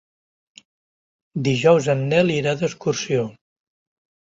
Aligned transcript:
Dijous 1.49 1.91
en 1.95 2.03
Nel 2.15 2.33
irà 2.39 2.57
d'excursió. 2.65 3.29